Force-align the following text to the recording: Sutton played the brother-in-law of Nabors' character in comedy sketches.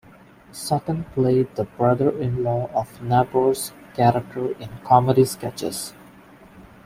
Sutton 0.51 1.03
played 1.13 1.53
the 1.53 1.63
brother-in-law 1.63 2.71
of 2.73 3.03
Nabors' 3.03 3.71
character 3.93 4.49
in 4.53 4.79
comedy 4.83 5.25
sketches. 5.25 5.93